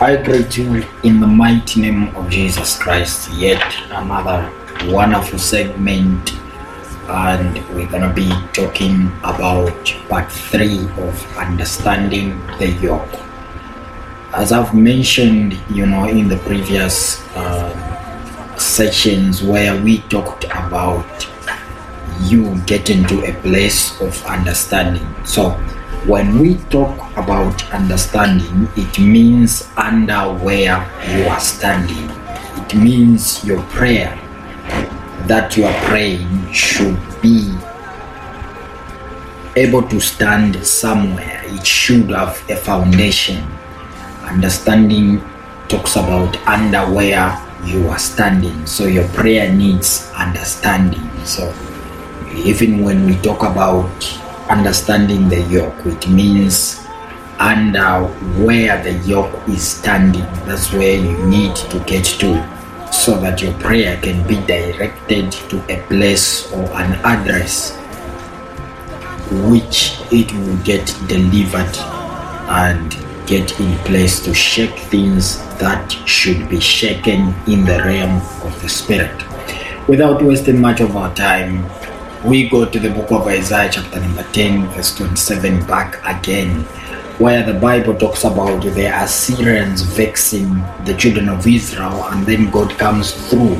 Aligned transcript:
I 0.00 0.16
greet 0.22 0.56
you 0.56 0.84
in 1.02 1.20
the 1.20 1.26
mighty 1.26 1.80
name 1.80 2.14
of 2.14 2.30
Jesus 2.30 2.78
Christ. 2.78 3.32
Yet 3.32 3.62
another 3.90 4.52
wonderful 4.84 5.38
segment, 5.40 6.34
and 7.08 7.58
we're 7.74 7.88
gonna 7.88 8.12
be 8.12 8.28
talking 8.52 9.10
about 9.24 9.94
part 10.08 10.30
three 10.30 10.86
of 10.98 11.36
understanding 11.36 12.38
the 12.58 12.68
yoke. 12.80 13.20
As 14.32 14.52
I've 14.52 14.72
mentioned, 14.72 15.58
you 15.70 15.86
know, 15.86 16.06
in 16.06 16.28
the 16.28 16.36
previous 16.38 17.20
uh, 17.34 17.74
sessions 18.56 19.42
where 19.42 19.80
we 19.82 19.98
talked 20.02 20.44
about 20.44 21.26
you 22.22 22.56
getting 22.66 23.04
to 23.06 23.24
a 23.24 23.32
place 23.42 24.00
of 24.00 24.24
understanding. 24.26 25.06
So, 25.24 25.58
when 26.06 26.38
we 26.38 26.56
talk 26.70 26.96
about 27.16 27.72
understanding, 27.72 28.68
it 28.76 28.98
means 28.98 29.68
under 29.76 30.32
where 30.44 30.78
you 31.10 31.24
are 31.24 31.40
standing. 31.40 32.10
It 32.62 32.74
means 32.74 33.44
your 33.44 33.62
prayer 33.64 34.16
that 35.26 35.56
you 35.56 35.64
are 35.64 35.80
praying 35.84 36.52
should 36.52 36.98
be 37.20 37.54
able 39.56 39.82
to 39.88 40.00
stand 40.00 40.64
somewhere. 40.64 41.42
It 41.44 41.66
should 41.66 42.10
have 42.10 42.42
a 42.48 42.56
foundation. 42.56 43.44
Understanding 44.22 45.20
talks 45.68 45.96
about 45.96 46.36
under 46.46 46.82
where 46.92 47.36
you 47.64 47.88
are 47.88 47.98
standing. 47.98 48.66
So 48.66 48.86
your 48.86 49.08
prayer 49.08 49.52
needs 49.52 50.10
understanding. 50.14 51.10
So 51.24 51.52
even 52.34 52.84
when 52.84 53.06
we 53.06 53.16
talk 53.16 53.42
about 53.42 53.90
understanding 54.48 55.28
the 55.28 55.42
yoke, 55.42 55.86
it 55.86 56.08
means 56.08 56.84
under 57.38 58.06
where 58.42 58.82
the 58.82 58.92
yoke 59.06 59.48
is 59.48 59.62
standing. 59.62 60.26
That's 60.46 60.72
where 60.72 60.96
you 60.96 61.26
need 61.26 61.54
to 61.56 61.78
get 61.80 62.04
to 62.20 62.58
so 62.92 63.18
that 63.20 63.42
your 63.42 63.52
prayer 63.54 64.00
can 64.00 64.26
be 64.26 64.36
directed 64.46 65.32
to 65.32 65.62
a 65.68 65.80
place 65.88 66.50
or 66.52 66.64
an 66.80 66.92
address 67.04 67.76
which 69.30 70.00
it 70.10 70.32
will 70.32 70.56
get 70.64 70.86
delivered 71.06 71.76
and 72.48 72.96
get 73.26 73.60
in 73.60 73.76
place 73.84 74.20
to 74.20 74.32
shake 74.32 74.78
things 74.90 75.38
that 75.58 75.92
should 76.06 76.48
be 76.48 76.58
shaken 76.58 77.34
in 77.46 77.64
the 77.64 77.78
realm 77.84 78.16
of 78.42 78.58
the 78.62 78.68
spirit. 78.68 79.22
Without 79.86 80.22
wasting 80.22 80.60
much 80.60 80.80
of 80.80 80.96
our 80.96 81.14
time, 81.14 81.64
we 82.24 82.48
go 82.48 82.64
to 82.68 82.78
the 82.78 82.90
book 82.90 83.10
of 83.10 83.26
Isaiah, 83.26 83.70
chapter 83.72 84.00
number 84.00 84.24
10, 84.32 84.68
verse 84.68 84.96
27, 84.96 85.66
back 85.66 86.00
again, 86.04 86.62
where 87.18 87.44
the 87.44 87.58
Bible 87.58 87.94
talks 87.94 88.24
about 88.24 88.62
the 88.62 88.86
Assyrians 88.86 89.82
vexing 89.82 90.48
the 90.84 90.94
children 90.98 91.28
of 91.28 91.46
Israel, 91.46 92.04
and 92.10 92.26
then 92.26 92.50
God 92.50 92.70
comes 92.78 93.12
through 93.28 93.54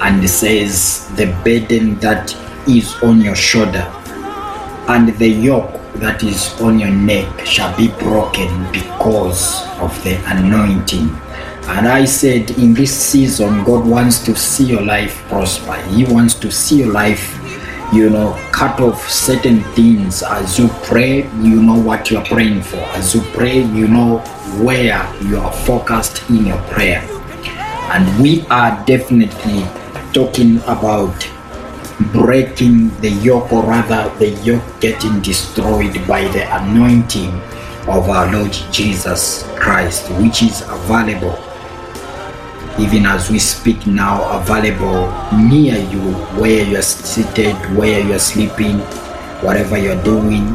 and 0.00 0.28
says, 0.28 1.08
The 1.16 1.26
burden 1.44 1.98
that 2.00 2.34
is 2.68 2.94
on 3.02 3.20
your 3.20 3.36
shoulder 3.36 3.86
and 4.88 5.08
the 5.18 5.28
yoke 5.28 5.80
that 5.94 6.22
is 6.22 6.60
on 6.60 6.78
your 6.78 6.90
neck 6.90 7.46
shall 7.46 7.76
be 7.76 7.88
broken 7.98 8.70
because 8.72 9.62
of 9.78 9.92
the 10.02 10.16
anointing. 10.26 11.08
And 11.68 11.86
I 11.86 12.06
said, 12.06 12.50
in 12.52 12.74
this 12.74 12.92
season, 12.92 13.62
God 13.62 13.86
wants 13.86 14.24
to 14.24 14.34
see 14.34 14.64
your 14.64 14.82
life 14.82 15.22
prosper. 15.28 15.76
He 15.88 16.04
wants 16.04 16.34
to 16.34 16.50
see 16.50 16.78
your 16.78 16.92
life 16.92 17.39
you 17.92 18.08
know, 18.08 18.32
cut 18.52 18.80
off 18.80 19.08
certain 19.08 19.62
things 19.74 20.22
as 20.22 20.58
you 20.58 20.68
pray, 20.84 21.28
you 21.40 21.60
know 21.60 21.78
what 21.78 22.10
you 22.10 22.18
are 22.18 22.24
praying 22.24 22.62
for. 22.62 22.76
As 22.96 23.14
you 23.14 23.20
pray, 23.32 23.62
you 23.62 23.88
know 23.88 24.18
where 24.62 25.12
you 25.24 25.38
are 25.38 25.52
focused 25.52 26.28
in 26.30 26.46
your 26.46 26.62
prayer. 26.68 27.00
And 27.92 28.22
we 28.22 28.46
are 28.46 28.84
definitely 28.86 29.64
talking 30.12 30.58
about 30.58 31.28
breaking 32.12 32.88
the 33.00 33.10
yoke, 33.10 33.52
or 33.52 33.64
rather, 33.64 34.08
the 34.18 34.30
yoke 34.42 34.62
getting 34.80 35.20
destroyed 35.20 35.94
by 36.06 36.22
the 36.28 36.46
anointing 36.62 37.30
of 37.88 38.08
our 38.08 38.32
Lord 38.32 38.52
Jesus 38.70 39.42
Christ, 39.56 40.08
which 40.12 40.42
is 40.42 40.62
available 40.62 41.36
even 42.78 43.06
as 43.06 43.30
we 43.30 43.38
speak 43.38 43.86
now, 43.86 44.22
available 44.38 45.10
near 45.36 45.78
you, 45.90 46.14
where 46.38 46.64
you're 46.64 46.82
seated, 46.82 47.54
where 47.76 48.00
you're 48.00 48.18
sleeping, 48.18 48.78
whatever 49.42 49.76
you're 49.76 50.02
doing. 50.02 50.54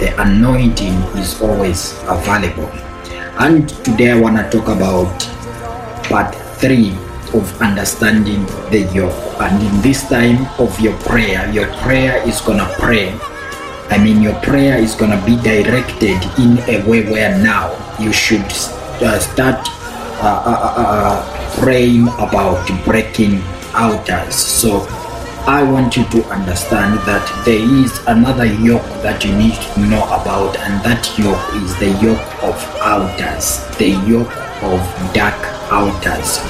The 0.00 0.12
anointing 0.18 0.94
is 1.16 1.40
always 1.40 1.94
available. 2.08 2.68
And 3.38 3.68
today 3.84 4.12
I 4.12 4.20
want 4.20 4.36
to 4.36 4.50
talk 4.50 4.68
about 4.68 5.08
part 6.08 6.34
three 6.58 6.90
of 7.32 7.60
understanding 7.60 8.44
the 8.70 8.88
yoke. 8.94 9.14
And 9.40 9.62
in 9.62 9.80
this 9.82 10.08
time 10.08 10.46
of 10.58 10.78
your 10.80 10.96
prayer, 11.00 11.50
your 11.50 11.66
prayer 11.78 12.26
is 12.28 12.40
gonna 12.40 12.68
pray. 12.78 13.12
I 13.90 13.98
mean, 13.98 14.22
your 14.22 14.34
prayer 14.40 14.78
is 14.78 14.94
gonna 14.94 15.20
be 15.24 15.36
directed 15.36 16.22
in 16.38 16.58
a 16.68 16.84
way 16.86 17.04
where 17.10 17.36
now 17.38 17.74
you 17.98 18.12
should 18.12 18.44
uh, 19.02 19.18
start 19.18 19.60
uh, 20.22 20.42
uh, 20.46 20.74
uh, 20.76 21.33
praying 21.58 22.08
about 22.18 22.66
breaking 22.84 23.40
outers. 23.74 24.34
So 24.34 24.86
I 25.46 25.62
want 25.62 25.96
you 25.96 26.04
to 26.04 26.24
understand 26.30 27.00
that 27.00 27.24
there 27.44 27.60
is 27.60 28.00
another 28.06 28.46
yoke 28.46 28.86
that 29.02 29.24
you 29.24 29.36
need 29.36 29.54
to 29.54 29.80
know 29.80 30.04
about, 30.04 30.56
and 30.56 30.82
that 30.84 31.04
yoke 31.18 31.54
is 31.62 31.76
the 31.78 31.92
yoke 32.00 32.24
of 32.42 32.56
outers, 32.80 33.60
the 33.76 33.90
yoke 34.08 34.32
of 34.62 34.80
dark 35.12 35.36
outers. 35.70 36.40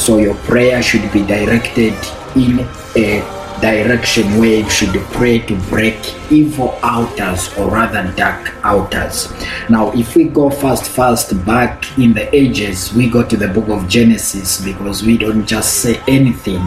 So 0.00 0.18
your 0.18 0.36
prayer 0.46 0.82
should 0.82 1.10
be 1.12 1.26
directed 1.26 1.94
in 2.36 2.60
a 2.94 3.35
direction 3.60 4.38
where 4.38 4.60
you 4.60 4.70
should 4.70 4.94
pray 5.12 5.38
to 5.40 5.56
break 5.68 6.14
evil 6.30 6.78
outers 6.82 7.56
or 7.56 7.70
rather 7.70 8.12
dark 8.16 8.54
outers. 8.64 9.32
Now, 9.68 9.92
if 9.92 10.14
we 10.14 10.24
go 10.24 10.50
fast, 10.50 10.90
fast 10.90 11.44
back 11.44 11.98
in 11.98 12.12
the 12.12 12.34
ages, 12.34 12.92
we 12.92 13.08
go 13.08 13.22
to 13.24 13.36
the 13.36 13.48
book 13.48 13.68
of 13.68 13.88
Genesis 13.88 14.62
because 14.64 15.02
we 15.02 15.18
don't 15.18 15.46
just 15.46 15.82
say 15.82 16.00
anything, 16.08 16.60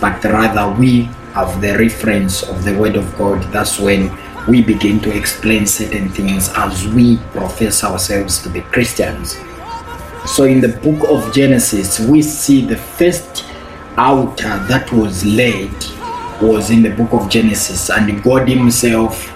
but 0.00 0.22
rather 0.24 0.78
we 0.78 1.02
have 1.34 1.60
the 1.60 1.76
reference 1.78 2.42
of 2.42 2.64
the 2.64 2.76
word 2.78 2.96
of 2.96 3.16
God. 3.18 3.42
That's 3.52 3.78
when 3.78 4.10
we 4.48 4.62
begin 4.62 5.00
to 5.00 5.16
explain 5.16 5.66
certain 5.66 6.08
things 6.08 6.50
as 6.56 6.86
we 6.88 7.18
profess 7.32 7.82
ourselves 7.84 8.42
to 8.42 8.48
be 8.48 8.60
Christians. 8.60 9.36
So, 10.26 10.44
in 10.44 10.60
the 10.60 10.80
book 10.82 11.08
of 11.08 11.32
Genesis, 11.32 12.00
we 12.00 12.22
see 12.22 12.64
the 12.64 12.76
first 12.76 13.44
altar 13.96 14.58
that 14.68 14.90
was 14.92 15.24
laid 15.24 15.72
was 16.40 16.70
in 16.70 16.82
the 16.82 16.90
book 16.90 17.12
of 17.12 17.28
Genesis, 17.28 17.90
and 17.90 18.22
God 18.22 18.48
Himself 18.48 19.32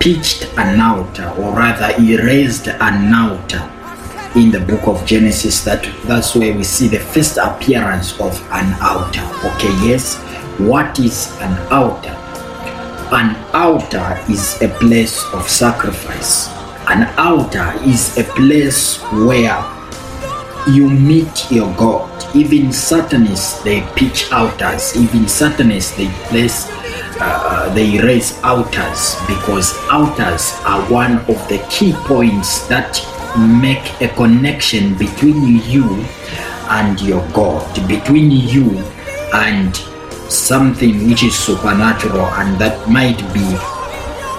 pitched 0.00 0.48
an 0.56 0.80
altar, 0.80 1.28
or 1.38 1.52
rather, 1.54 1.92
He 2.00 2.16
raised 2.16 2.68
an 2.68 3.14
altar 3.14 3.70
in 4.34 4.50
the 4.50 4.60
book 4.60 4.86
of 4.86 5.04
Genesis. 5.06 5.64
That 5.64 5.88
that's 6.04 6.34
where 6.34 6.54
we 6.54 6.64
see 6.64 6.88
the 6.88 7.00
first 7.00 7.36
appearance 7.36 8.18
of 8.20 8.40
an 8.52 8.74
altar. 8.82 9.22
Okay, 9.44 9.72
yes. 9.86 10.16
What 10.58 10.98
is 10.98 11.36
an 11.40 11.56
altar? 11.72 12.16
An 13.12 13.36
altar 13.54 14.20
is 14.28 14.60
a 14.62 14.68
place 14.78 15.24
of 15.32 15.48
sacrifice. 15.48 16.48
An 16.88 17.08
altar 17.18 17.72
is 17.82 18.16
a 18.18 18.24
place 18.24 18.98
where 19.12 19.58
you 20.68 20.88
meet 20.88 21.50
your 21.50 21.74
God. 21.76 22.09
Even 22.34 22.72
Satanists, 22.72 23.60
they 23.62 23.80
pitch 23.96 24.30
altars. 24.32 24.96
Even 24.96 25.26
Satanists, 25.26 25.96
they 25.96 26.08
place, 26.28 26.66
uh, 27.20 27.72
they 27.74 27.98
raise 27.98 28.40
altars 28.44 29.16
because 29.26 29.76
altars 29.90 30.52
are 30.64 30.80
one 30.90 31.18
of 31.26 31.48
the 31.48 31.64
key 31.68 31.92
points 32.06 32.66
that 32.68 33.02
make 33.36 34.00
a 34.00 34.08
connection 34.14 34.96
between 34.96 35.60
you 35.64 36.04
and 36.70 37.00
your 37.00 37.26
God, 37.32 37.66
between 37.88 38.30
you 38.30 38.78
and 39.34 39.76
something 40.30 41.08
which 41.08 41.24
is 41.24 41.36
supernatural 41.36 42.26
and 42.38 42.58
that 42.60 42.88
might 42.88 43.18
be 43.34 43.44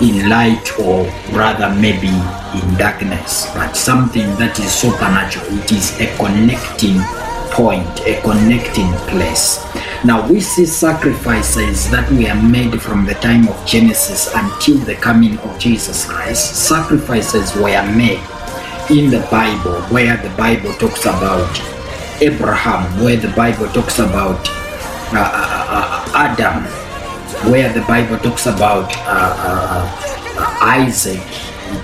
in 0.02 0.30
light 0.30 0.80
or 0.80 1.04
rather 1.32 1.70
maybe 1.80 2.08
in 2.08 2.78
darkness, 2.78 3.48
but 3.54 3.74
something 3.74 4.28
that 4.38 4.58
is 4.60 4.72
supernatural. 4.72 5.46
It 5.60 5.72
is 5.74 6.00
a 6.00 6.08
connecting 6.18 7.02
point, 7.52 8.00
a 8.02 8.20
connecting 8.22 8.92
place. 9.10 9.64
Now 10.04 10.28
we 10.28 10.40
see 10.40 10.66
sacrifices 10.66 11.90
that 11.92 12.10
were 12.12 12.36
made 12.50 12.82
from 12.82 13.06
the 13.06 13.14
time 13.16 13.48
of 13.48 13.66
Genesis 13.66 14.34
until 14.34 14.78
the 14.80 14.96
coming 14.96 15.38
of 15.40 15.60
Jesus 15.60 16.06
Christ. 16.10 16.56
Sacrifices 16.68 17.54
were 17.56 17.86
made 17.96 18.24
in 18.90 19.10
the 19.10 19.26
Bible, 19.30 19.80
where 19.94 20.18
the 20.18 20.30
Bible 20.36 20.74
talks 20.74 21.06
about 21.06 21.50
Abraham, 22.22 23.04
where 23.04 23.18
the 23.18 23.30
Bible 23.30 23.68
talks 23.68 24.00
about 24.00 24.48
uh, 25.14 25.18
uh, 25.18 25.66
uh, 25.70 26.12
Adam, 26.16 26.64
where 27.52 27.72
the 27.74 27.82
Bible 27.82 28.18
talks 28.18 28.46
about 28.46 28.96
uh, 28.98 29.36
uh, 29.38 30.12
uh, 30.38 30.58
Isaac, 30.62 31.22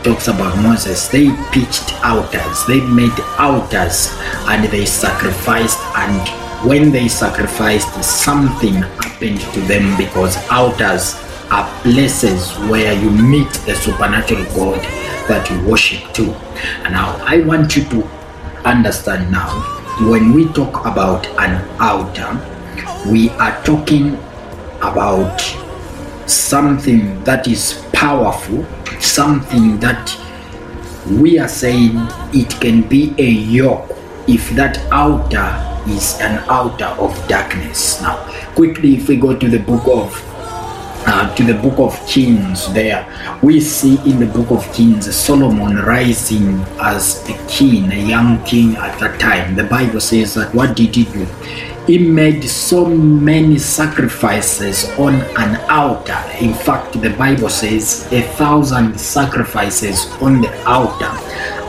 talks 0.03 0.27
about 0.27 0.57
Moses. 0.63 1.07
They 1.07 1.29
pitched 1.51 1.93
altars, 2.03 2.65
they 2.65 2.81
made 2.81 3.17
altars, 3.39 4.13
and 4.47 4.63
they 4.65 4.85
sacrificed. 4.85 5.79
And 5.95 6.67
when 6.67 6.91
they 6.91 7.07
sacrificed, 7.07 8.03
something 8.03 8.73
happened 8.73 9.41
to 9.53 9.61
them 9.61 9.97
because 9.97 10.37
altars 10.49 11.15
are 11.49 11.67
places 11.81 12.51
where 12.69 12.93
you 12.93 13.09
meet 13.09 13.49
the 13.65 13.75
supernatural 13.75 14.43
God 14.55 14.81
that 15.27 15.49
you 15.49 15.69
worship 15.69 16.13
to. 16.13 16.25
Now 16.83 17.17
I 17.25 17.41
want 17.41 17.75
you 17.75 17.83
to 17.85 18.03
understand 18.65 19.31
now 19.31 19.77
when 20.09 20.33
we 20.33 20.45
talk 20.53 20.85
about 20.85 21.25
an 21.39 21.57
altar, 21.79 22.29
we 23.09 23.29
are 23.31 23.63
talking 23.63 24.15
about 24.81 25.41
something 26.27 27.23
that 27.23 27.47
is 27.47 27.73
powerful, 27.97 28.63
something 29.01 29.79
that 29.79 30.05
we 31.19 31.39
are 31.39 31.47
saying 31.47 31.97
it 32.31 32.49
can 32.61 32.87
be 32.87 33.15
a 33.17 33.25
yoke 33.25 33.89
if 34.27 34.51
that 34.51 34.77
outer 34.91 35.49
is 35.89 36.19
an 36.21 36.37
outer 36.47 36.93
of 37.01 37.11
darkness. 37.27 37.99
Now, 37.99 38.17
quickly, 38.53 38.97
if 38.97 39.07
we 39.07 39.17
go 39.17 39.35
to 39.35 39.49
the 39.49 39.57
book 39.57 39.87
of 39.87 40.13
uh, 41.09 41.33
to 41.35 41.43
the 41.43 41.55
book 41.55 41.79
of 41.79 41.97
Kings, 42.05 42.71
there 42.73 43.01
we 43.41 43.59
see 43.59 43.97
in 44.05 44.19
the 44.19 44.27
book 44.27 44.51
of 44.51 44.71
Kings 44.73 45.09
Solomon 45.15 45.77
rising 45.77 46.59
as 46.79 47.27
a 47.27 47.47
king, 47.47 47.91
a 47.91 47.95
young 47.95 48.43
king 48.43 48.75
at 48.75 48.99
that 48.99 49.19
time. 49.19 49.55
The 49.55 49.63
Bible 49.63 50.01
says 50.01 50.35
that 50.35 50.53
what 50.53 50.75
did 50.75 50.93
he 50.93 51.05
do? 51.05 51.25
He 51.87 51.97
made 51.97 52.43
so 52.43 52.85
many 52.85 53.57
sacrifices 53.57 54.89
on 54.99 55.21
an 55.37 55.55
altar. 55.69 56.21
In 56.41 56.53
fact, 56.53 57.01
the 57.01 57.11
Bible 57.11 57.47
says 57.47 58.05
a 58.11 58.23
thousand 58.33 58.99
sacrifices 58.99 60.05
on 60.21 60.41
the 60.41 60.51
altar. 60.67 61.09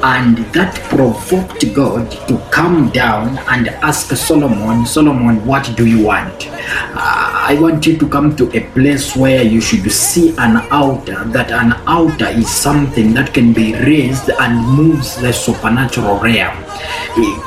And 0.03 0.39
that 0.55 0.75
provoked 0.91 1.73
God 1.73 2.11
to 2.27 2.39
come 2.51 2.91
down 2.91 3.39
and 3.49 3.69
ask 3.69 4.11
Solomon, 4.17 4.87
Solomon, 4.87 5.47
what 5.47 5.73
do 5.77 5.87
you 5.87 6.05
want? 6.05 6.49
Uh, 6.51 7.38
I 7.49 7.55
want 7.59 7.87
you 7.87 7.97
to 7.97 8.07
come 8.07 8.37
to 8.37 8.45
a 8.55 8.61
place 8.75 9.17
where 9.17 9.43
you 9.43 9.63
should 9.63 9.91
see 9.91 10.37
an 10.37 10.59
altar, 10.71 11.25
that 11.33 11.51
an 11.51 11.73
altar 11.89 12.27
is 12.29 12.47
something 12.51 13.15
that 13.15 13.33
can 13.33 13.55
be 13.55 13.73
raised 13.73 14.29
and 14.29 14.69
moves 14.77 15.17
the 15.17 15.33
supernatural 15.33 16.19
realm. 16.19 16.55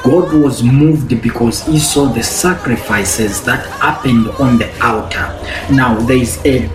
God 0.03 0.33
was 0.33 0.63
moved 0.63 1.21
because 1.21 1.63
he 1.67 1.77
saw 1.77 2.07
the 2.07 2.23
sacrifices 2.23 3.43
that 3.43 3.63
happened 3.79 4.29
on 4.41 4.57
the 4.57 4.73
altar. 4.83 5.37
Now 5.71 5.93
there 5.99 6.17
is 6.17 6.43
a, 6.47 6.65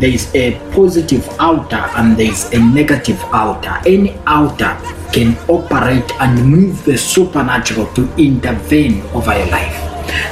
there 0.00 0.14
is 0.14 0.34
a 0.34 0.58
positive 0.72 1.28
altar 1.38 1.84
and 1.96 2.16
there 2.16 2.32
is 2.32 2.50
a 2.54 2.58
negative 2.58 3.22
altar. 3.24 3.76
Any 3.84 4.16
altar 4.26 4.74
can 5.12 5.36
operate 5.50 6.10
and 6.18 6.46
move 6.50 6.82
the 6.86 6.96
supernatural 6.96 7.92
to 7.92 8.10
intervene 8.16 9.02
over 9.12 9.36
your 9.36 9.48
life. 9.48 9.76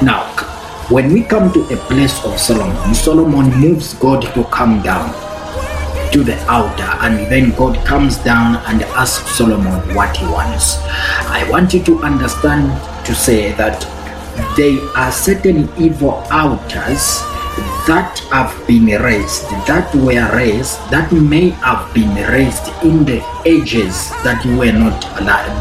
Now, 0.03 0.35
when 0.90 1.12
we 1.12 1.23
come 1.23 1.52
to 1.52 1.61
a 1.69 1.76
place 1.88 2.25
of 2.25 2.38
Solomon, 2.40 2.94
Solomon 2.94 3.50
moves 3.61 3.93
God 3.94 4.23
to 4.35 4.44
come 4.44 4.81
down 4.82 5.12
to 6.12 6.25
the 6.25 6.38
altar 6.50 6.88
and 7.05 7.31
then 7.31 7.50
God 7.56 7.76
comes 7.85 8.17
down 8.17 8.56
and 8.67 8.82
asks 8.96 9.37
Solomon 9.37 9.94
what 9.94 10.17
he 10.17 10.25
wants. 10.26 10.79
I 11.29 11.46
want 11.50 11.75
you 11.75 11.82
to 11.85 12.02
understand 12.02 12.73
to 13.05 13.14
say 13.14 13.52
that 13.52 13.85
there 14.56 14.81
are 14.96 15.12
certain 15.12 15.69
evil 15.76 16.25
altars 16.32 17.20
that 17.87 18.19
have 18.32 18.67
been 18.67 18.87
raised, 19.02 19.44
that 19.67 19.94
were 19.94 20.35
raised, 20.35 20.79
that 20.90 21.12
may 21.12 21.50
have 21.50 21.93
been 21.93 22.14
raised 22.32 22.69
in 22.82 23.05
the 23.05 23.20
ages 23.44 24.08
that 24.25 24.43
you 24.43 24.56
were 24.56 24.73
not 24.73 25.00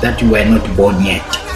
that 0.02 0.22
you 0.22 0.32
were 0.32 0.46
not 0.46 0.64
born 0.78 1.04
yet. 1.04 1.47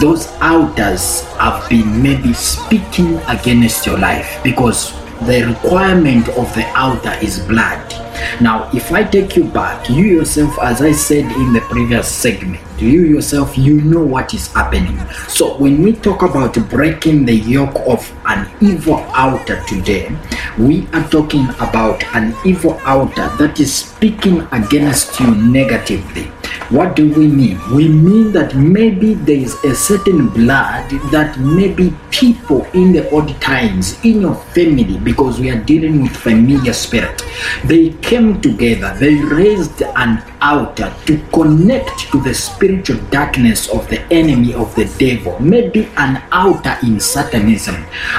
Those 0.00 0.28
altars 0.40 1.24
have 1.40 1.68
been 1.68 2.02
maybe 2.02 2.32
speaking 2.32 3.16
against 3.26 3.86
your 3.86 3.98
life 3.98 4.38
because 4.44 4.92
the 5.26 5.42
requirement 5.42 6.28
of 6.28 6.54
the 6.54 6.64
altar 6.78 7.16
is 7.20 7.40
blood. 7.40 7.82
Now, 8.40 8.70
if 8.72 8.92
I 8.92 9.02
take 9.02 9.34
you 9.34 9.44
back, 9.44 9.88
you 9.90 10.04
yourself, 10.04 10.56
as 10.62 10.82
I 10.82 10.92
said 10.92 11.24
in 11.24 11.52
the 11.52 11.60
previous 11.62 12.06
segment, 12.06 12.60
you 12.78 13.02
yourself, 13.02 13.58
you 13.58 13.80
know 13.80 14.04
what 14.04 14.34
is 14.34 14.52
happening. 14.52 14.98
So, 15.26 15.56
when 15.56 15.82
we 15.82 15.94
talk 15.94 16.22
about 16.22 16.54
breaking 16.70 17.24
the 17.24 17.34
yoke 17.34 17.74
of 17.88 18.12
an 18.26 18.48
evil 18.60 18.98
outer 19.14 19.60
today, 19.66 20.14
we 20.58 20.86
are 20.92 21.08
talking 21.08 21.48
about 21.58 22.04
an 22.14 22.34
evil 22.44 22.78
outer 22.84 23.28
that 23.38 23.58
is 23.58 23.74
speaking 23.74 24.46
against 24.52 25.18
you 25.18 25.34
negatively. 25.34 26.30
What 26.70 26.96
do 26.96 27.10
we 27.14 27.26
mean? 27.26 27.58
We 27.74 27.88
mean 27.88 28.30
that 28.32 28.54
maybe 28.54 29.14
there 29.14 29.38
is 29.38 29.54
a 29.64 29.74
certain 29.74 30.28
blood 30.28 30.90
that 31.10 31.38
maybe 31.38 31.94
people 32.10 32.66
in 32.74 32.92
the 32.92 33.08
old 33.08 33.40
times 33.40 33.98
in 34.04 34.20
your 34.20 34.34
family, 34.34 34.98
because 34.98 35.40
we 35.40 35.48
are 35.50 35.64
dealing 35.64 36.02
with 36.02 36.14
familiar 36.14 36.74
spirit, 36.74 37.22
they 37.64 37.92
came 38.02 38.42
together, 38.42 38.94
they 39.00 39.14
raised 39.14 39.80
an 39.80 40.22
altar 40.42 40.94
to 41.06 41.16
connect 41.32 42.10
to 42.12 42.20
the 42.20 42.34
spiritual 42.34 42.98
darkness 43.08 43.70
of 43.70 43.88
the 43.88 44.02
enemy 44.12 44.52
of 44.52 44.74
the 44.74 44.84
devil. 44.98 45.40
Maybe 45.40 45.88
an 45.96 46.22
altar 46.30 46.76
in 46.82 47.00
Satanism, 47.00 47.76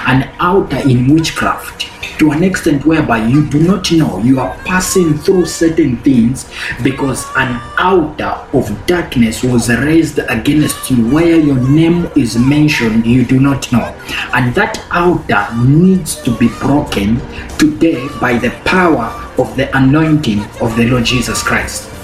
an 0.07 0.27
altar 0.39 0.77
in 0.89 1.13
witchcraft 1.13 1.85
to 2.19 2.31
an 2.31 2.44
extent 2.44 2.86
whereby 2.86 3.25
you 3.25 3.48
do 3.50 3.63
not 3.63 3.92
know 3.92 4.19
you 4.19 4.39
are 4.39 4.56
passing 4.66 5.18
through 5.18 5.45
certain 5.45 5.98
things 5.98 6.50
because 6.83 7.25
an 7.38 7.60
altar 7.77 8.45
of 8.54 8.86
darkness 8.86 9.44
was 9.44 9.69
raised 9.69 10.19
against 10.19 10.92
you 10.92 11.10
where 11.10 11.39
your 11.39 11.60
name 11.69 12.10
is 12.16 12.38
mentioned 12.38 13.06
you 13.06 13.25
do 13.25 13.39
not 13.39 13.71
know. 13.71 13.86
And 14.33 14.54
that 14.56 14.86
altar 14.92 15.48
needs 15.66 16.21
to 16.24 16.38
be 16.38 16.50
broken 16.60 17.19
today 17.57 18.07
by 18.19 18.38
the 18.38 18.51
power 18.66 19.07
of 19.38 19.56
the 19.56 19.75
anointing 19.77 20.42
of 20.62 20.75
the 20.75 20.88
Lord 20.88 21.06
Jesus 21.06 21.42
Christ 21.42 21.98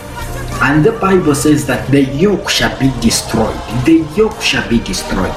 and 0.61 0.83
the 0.83 0.93
Bible 0.93 1.35
says 1.35 1.65
that 1.67 1.89
the 1.91 2.03
yoke 2.03 2.49
shall 2.49 2.77
be 2.79 2.89
destroyed. 3.01 3.55
The 3.85 4.07
yoke 4.15 4.41
shall 4.41 4.67
be 4.69 4.79
destroyed. 4.79 5.35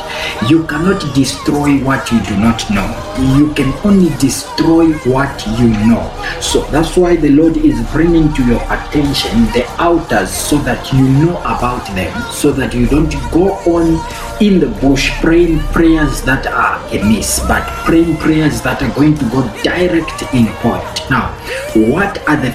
You 0.49 0.65
cannot 0.67 1.03
destroy 1.15 1.79
what 1.85 2.11
you 2.12 2.23
do 2.23 2.37
not 2.37 2.62
know. 2.70 2.87
You 3.37 3.53
can 3.55 3.73
only 3.85 4.11
destroy 4.19 4.93
what 5.11 5.47
you 5.59 5.69
know. 5.88 6.09
So 6.41 6.62
that's 6.70 6.97
why 6.97 7.17
the 7.17 7.31
Lord 7.31 7.56
is 7.56 7.81
bringing 7.91 8.32
to 8.35 8.47
your 8.47 8.62
attention 8.73 9.47
the 9.53 9.67
outers 9.79 10.31
so 10.31 10.56
that 10.59 10.93
you 10.93 11.03
know 11.03 11.38
about 11.41 11.85
them, 11.97 12.15
so 12.31 12.53
that 12.53 12.73
you 12.73 12.87
don't 12.87 13.12
go 13.32 13.55
on 13.67 13.99
in 14.41 14.60
the 14.60 14.69
bush 14.81 15.10
praying 15.20 15.58
prayers 15.75 16.22
that 16.22 16.46
are 16.46 16.79
amiss, 16.94 17.41
but 17.48 17.67
praying 17.84 18.17
prayers 18.19 18.63
that 18.63 18.81
are 18.82 18.94
going 18.94 19.17
to 19.19 19.25
go 19.31 19.43
direct 19.65 20.22
in 20.32 20.46
point. 20.63 20.84
Now, 21.10 21.34
what 21.75 22.22
are 22.29 22.37
the 22.37 22.46